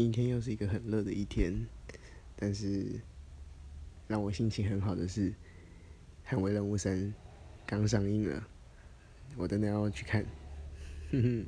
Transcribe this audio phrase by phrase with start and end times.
[0.00, 1.54] 今天又是一个很热的一天
[2.34, 2.86] 但是
[4.08, 5.30] 让我心情很好的是
[6.26, 7.12] 捍卫任务三
[7.66, 8.48] 刚上映了
[9.36, 10.24] 我真的要去看。
[11.10, 11.46] 哼 哼